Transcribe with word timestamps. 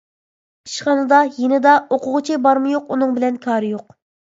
ئىشخانىدا، 0.69 1.19
يېنىدا، 1.35 1.75
ئوقۇغۇچى 1.97 2.41
بارمۇ-يوق 2.49 2.91
ئۇنىڭ 2.97 3.17
بىلەن 3.21 3.41
كارى 3.47 3.73
يوق. 3.79 3.97